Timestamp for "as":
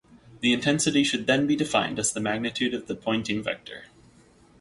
1.99-2.11